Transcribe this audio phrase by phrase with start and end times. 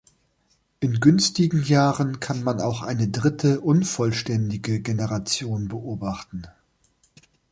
[0.79, 6.47] In günstigen Jahren kann man auch eine dritte, unvollständige Generationen beobachten.